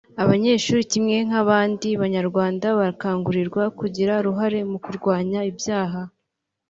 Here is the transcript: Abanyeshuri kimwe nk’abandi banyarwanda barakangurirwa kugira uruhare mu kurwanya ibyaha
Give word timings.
Abanyeshuri 0.23 0.81
kimwe 0.91 1.17
nk’abandi 1.27 1.87
banyarwanda 2.01 2.65
barakangurirwa 2.77 3.63
kugira 3.79 4.13
uruhare 4.21 4.59
mu 4.71 4.77
kurwanya 4.83 5.39
ibyaha 5.51 6.01